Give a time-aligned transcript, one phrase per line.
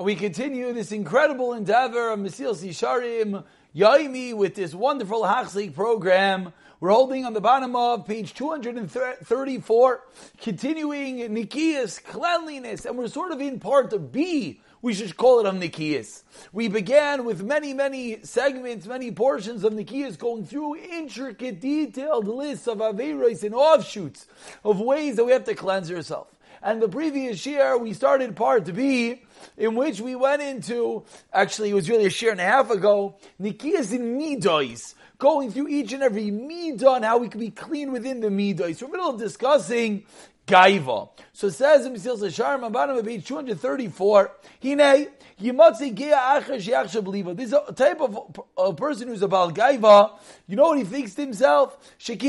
[0.00, 3.44] we continue this incredible endeavor of Mesillas Yesharim
[3.76, 6.54] Yaimi with this wonderful Hachzik program.
[6.80, 10.00] We're holding on the bottom of page 234,
[10.40, 14.62] continuing Nikias, cleanliness, and we're sort of in part B.
[14.80, 16.22] We should call it of Nikias.
[16.54, 22.66] We began with many, many segments, many portions of Nikias going through intricate, detailed lists
[22.66, 24.26] of Averos and offshoots
[24.64, 26.30] of ways that we have to cleanse ourselves.
[26.62, 29.22] And the previous year, we started part B,
[29.56, 33.16] in which we went into, actually it was really a year and a half ago,
[33.40, 37.92] Nikias in Midois, going through each and every Midah and how we can be clean
[37.92, 38.76] within the Midois.
[38.76, 40.04] So we're middle of discussing
[40.50, 41.08] Gaiva.
[41.32, 44.32] So it says in Sharm, on bottom page 234,
[44.62, 45.06] Hine,
[45.42, 50.18] this is a type of a person who's a Baal Gaiva.
[50.46, 51.78] You know what he thinks to himself?
[51.98, 52.26] Since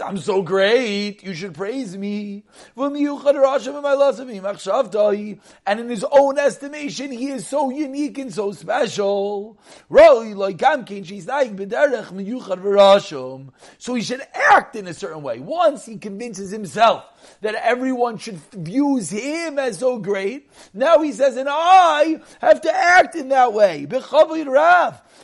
[0.00, 2.44] I'm so great, you should praise me.
[2.76, 2.96] And
[5.80, 9.58] in his own estimation, he is so unique and so special.
[13.78, 15.40] So he should act in a certain way.
[15.40, 17.04] Once he convinces himself
[17.40, 22.74] that everyone should views him as so great, now he says, and I have to
[22.74, 23.86] act in that way.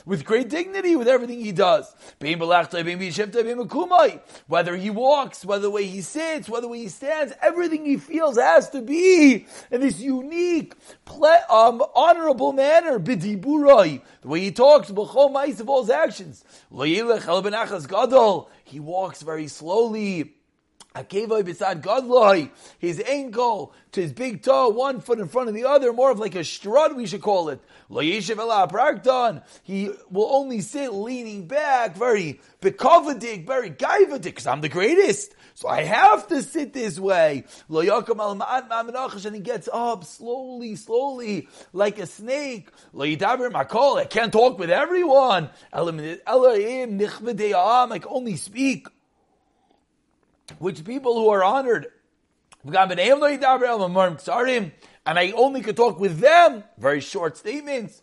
[0.06, 1.94] With great dignity, with everything he does.
[4.46, 7.96] Whether he walks, whether the way he sits, whether the way he stands, everything he
[7.96, 10.74] feels has to be in this unique,
[11.50, 12.98] um, honorable manner.
[12.98, 13.38] The
[14.24, 16.44] way he talks, all his actions.
[18.64, 20.34] He walks very slowly.
[20.94, 25.64] Akevoi beside Godloi, his ankle to his big toe, one foot in front of the
[25.64, 27.60] other, more of like a strut, we should call it.
[29.62, 35.36] He will only sit leaning back, very bekovadik, very gaivadik, because I'm the greatest.
[35.54, 37.44] So I have to sit this way.
[37.68, 42.68] And he gets up slowly, slowly, like a snake.
[42.98, 45.50] I can't talk with everyone.
[45.72, 46.20] Can
[48.08, 48.88] only speak
[50.58, 51.86] which people who are honored,
[52.64, 52.76] and
[55.18, 58.02] I only could talk with them, very short statements,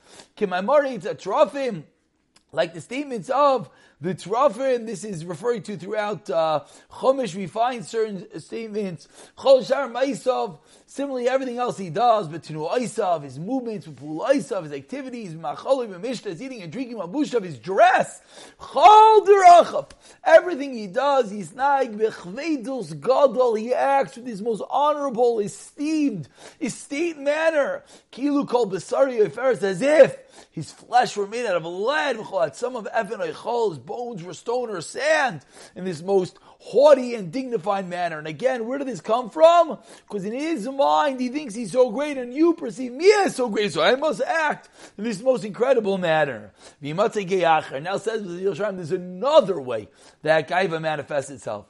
[2.52, 3.70] like the statements of
[4.00, 9.08] the Trafin, this is referring to throughout uh, Chumash, we find certain statements.
[9.36, 14.64] Chol Shar Maisav, similarly everything else he does, but Tinu Aisav, his movements, Pul Aisav,
[14.64, 18.22] his activities, Macholim, Mishta, his eating and drinking, Mabushav, his dress,
[18.60, 19.90] Chol Derachav,
[20.24, 26.30] everything he does, he's Naig, Bechvedus Gadol, he acts with his most honorable, esteemed,
[26.62, 27.84] esteemed manner.
[28.12, 29.18] Kilu Kol Besari
[29.64, 30.18] as if
[30.52, 34.70] his flesh were made out of lead, some of Evan Eichol, his bones were stone
[34.70, 35.42] or sand,
[35.76, 38.20] in this most haughty and dignified manner.
[38.20, 39.80] And again, where did this come from?
[40.08, 43.50] Because in his mind, he thinks he's so great, and you perceive me as so
[43.50, 46.52] great, so I must act in this most incredible manner.
[46.80, 49.90] Now says there's another way
[50.22, 51.66] that Gaiva manifests itself.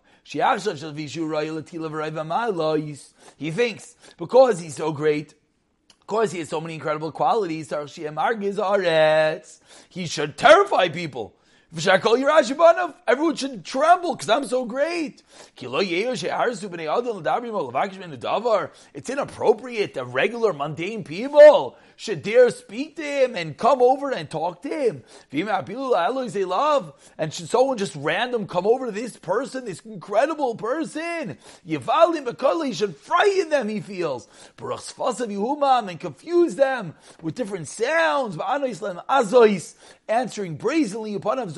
[3.38, 5.34] He thinks, because he's so great,
[6.08, 7.72] course, he has so many incredible qualities.
[9.90, 11.36] He should terrify people.
[11.76, 15.22] Everyone should tremble because I'm so great.
[18.94, 24.30] It's inappropriate that regular mundane people should dare speak to him and come over and
[24.30, 25.04] talk to him.
[27.18, 31.40] And should someone just random come over to this person, this incredible person?
[31.66, 34.28] He should frighten them, he feels.
[34.62, 38.38] And confuse them with different sounds.
[40.08, 41.52] Answering brazenly upon him.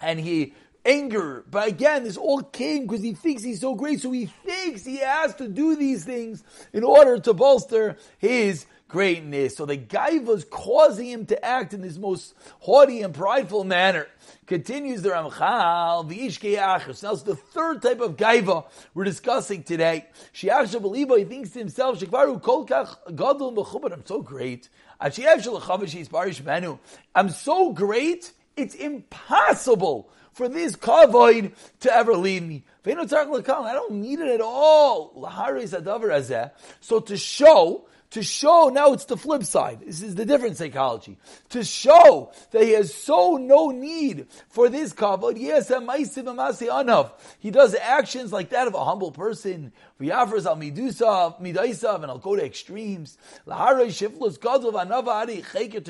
[0.00, 1.44] And he anger.
[1.50, 4.98] But again, this all came because he thinks he's so great, so he thinks he
[4.98, 9.56] has to do these things in order to bolster his greatness.
[9.56, 14.06] So the guy was causing him to act in this most haughty and prideful manner.
[14.46, 17.02] Continues the Ramchal, the Achos.
[17.02, 18.64] Now it's the third type of gaiva
[18.94, 20.06] we're discussing today.
[20.32, 24.70] Shiachsha Beliba, he thinks to himself, Shekvaru kol kach gadol mechubad, I'm so great.
[25.00, 25.12] I'm
[27.30, 32.64] so great, it's impossible for this kavod to ever lead me.
[32.86, 32.92] I
[33.72, 35.28] don't need it at all.
[36.80, 39.80] So to show to show, now it's the flip side.
[39.84, 41.18] This is the different psychology.
[41.50, 45.68] To show that he has so no need for this kavod, yes,
[47.38, 49.72] he does actions like that of a humble person.
[50.00, 53.18] V'yafras al midusa, midaisav, and I'll go to extremes.
[53.46, 53.90] To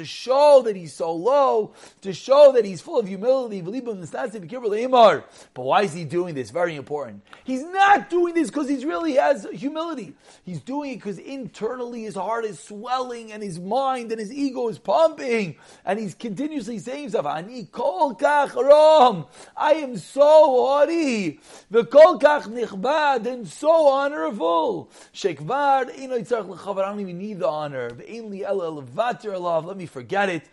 [0.05, 3.61] show that he's so low, to show that he's full of humility.
[3.61, 6.51] But why is he doing this?
[6.51, 7.23] Very important.
[7.45, 10.15] He's not doing this because he really has humility.
[10.45, 14.69] He's doing it because internally his heart is swelling and his mind and his ego
[14.69, 15.57] is pumping.
[15.85, 17.27] And he's continuously saying stuff.
[17.27, 19.27] Ani kol kach rom.
[19.55, 21.41] I am so haughty.
[21.71, 24.91] V'kol kach nichbad and so honorable.
[25.13, 27.91] Shekvar, I don't even need the honor.
[27.91, 30.49] Let me forget it.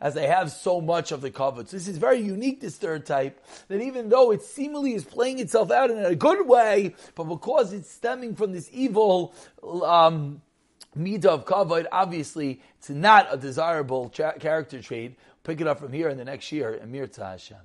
[0.00, 1.68] As I have so much of the kavod.
[1.68, 5.38] So this is very unique, this third type, that even though it seemingly is playing
[5.38, 10.42] itself out in a good way, but because it's stemming from this evil, um,
[10.96, 15.16] Midah of kavod, obviously, it's not a desirable cha- character trait.
[15.44, 17.56] Pick it up from here in the next year, Emir Hashem.